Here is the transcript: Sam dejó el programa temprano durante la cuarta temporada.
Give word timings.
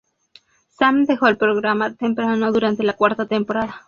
Sam 0.79 1.05
dejó 1.05 1.27
el 1.27 1.37
programa 1.37 1.93
temprano 1.93 2.51
durante 2.51 2.81
la 2.81 2.93
cuarta 2.93 3.27
temporada. 3.27 3.79